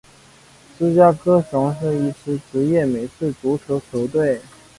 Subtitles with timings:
[0.79, 4.41] 芝加哥熊是一支职业美式足球球队。